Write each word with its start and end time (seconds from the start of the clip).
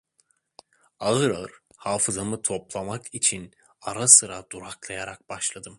Ağır 0.99 1.31
ağır, 1.31 1.51
hafızamı 1.77 2.41
toplamak 2.41 3.13
için 3.15 3.51
ara 3.81 4.07
sıra 4.07 4.45
duraklayarak, 4.51 5.29
başladım. 5.29 5.69